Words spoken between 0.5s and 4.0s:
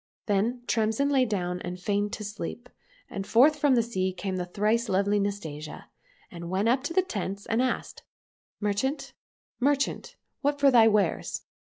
Tremsin lay down and feigned to sleep, and forth from the